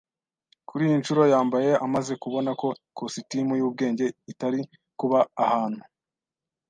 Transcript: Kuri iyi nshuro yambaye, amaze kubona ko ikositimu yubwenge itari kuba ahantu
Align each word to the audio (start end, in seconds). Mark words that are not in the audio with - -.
Kuri 0.67 0.81
iyi 0.87 0.95
nshuro 1.01 1.21
yambaye, 1.33 1.71
amaze 1.85 2.13
kubona 2.23 2.49
ko 2.61 2.67
ikositimu 2.87 3.53
yubwenge 3.59 4.05
itari 4.31 4.61
kuba 4.99 5.19
ahantu 5.45 5.81